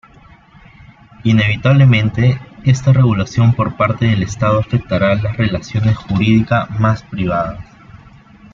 Inevitablemente, 1.25 2.41
esta 2.63 2.91
regulación 2.91 3.53
por 3.53 3.77
parte 3.77 4.05
del 4.07 4.23
Estado 4.23 4.57
afectará 4.57 5.13
las 5.13 5.37
relaciones 5.37 5.95
jurídicas 5.95 6.67
más 6.79 7.03
privadas. 7.03 7.63